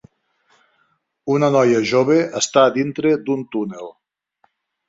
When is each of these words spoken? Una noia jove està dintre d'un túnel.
Una 1.33 1.51
noia 1.57 1.83
jove 1.91 2.17
està 2.41 2.65
dintre 2.79 3.15
d'un 3.29 3.47
túnel. 3.57 3.93